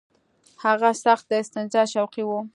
هغه 0.63 0.89
سخت 1.03 1.25
د 1.27 1.31
استنجا 1.41 1.83
شوقي 1.93 2.23
وو. 2.25 2.39